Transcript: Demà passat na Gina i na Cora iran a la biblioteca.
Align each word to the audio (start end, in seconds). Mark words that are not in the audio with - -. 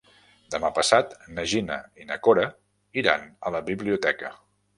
Demà 0.53 0.69
passat 0.77 1.13
na 1.39 1.45
Gina 1.51 1.77
i 2.01 2.07
na 2.13 2.17
Cora 2.29 2.47
iran 3.03 3.29
a 3.45 3.53
la 3.59 3.63
biblioteca. 3.71 4.35